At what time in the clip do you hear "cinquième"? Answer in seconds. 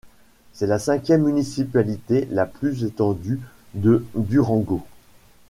0.79-1.25